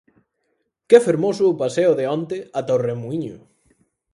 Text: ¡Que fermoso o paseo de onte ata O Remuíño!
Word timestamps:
¡Que 0.89 0.97
fermoso 1.07 1.43
o 1.51 1.57
paseo 1.61 1.91
de 1.99 2.05
onte 2.17 2.37
ata 2.59 2.71
O 2.77 2.83
Remuíño! 2.87 3.35